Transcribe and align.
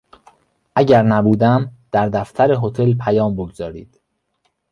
اگر 0.75 1.03
نبودم 1.03 1.71
در 1.91 2.09
دفتر 2.09 2.55
هتل 2.61 2.93
پیام 2.93 3.35
بگذارید. 3.35 4.01